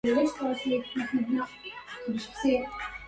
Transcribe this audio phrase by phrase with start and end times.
[0.05, 2.91] إذا نلت مأمولا على رأس برهة